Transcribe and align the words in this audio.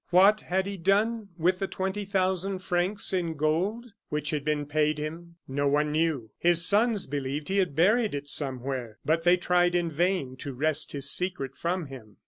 What 0.09 0.41
had 0.41 0.65
he 0.65 0.77
done 0.77 1.27
with 1.37 1.59
the 1.59 1.67
twenty 1.67 2.05
thousand 2.05 2.63
francs 2.63 3.13
in 3.13 3.35
gold 3.35 3.93
which 4.09 4.31
had 4.31 4.43
been 4.43 4.65
paid 4.65 4.97
him? 4.97 5.35
No 5.47 5.67
one 5.67 5.91
knew. 5.91 6.31
His 6.39 6.65
sons 6.65 7.05
believed 7.05 7.49
he 7.49 7.59
had 7.59 7.75
buried 7.75 8.15
it 8.15 8.27
somewhere; 8.27 8.97
but 9.05 9.21
they 9.21 9.37
tried 9.37 9.75
in 9.75 9.91
vain 9.91 10.37
to 10.37 10.53
wrest 10.55 10.93
his 10.93 11.07
secret 11.11 11.55
from 11.55 11.85
him. 11.85 12.17